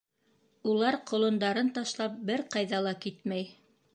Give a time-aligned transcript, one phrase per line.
[0.71, 3.49] Улар, ҡолондарын ташлап, бер ҡайҙа ла китмәй.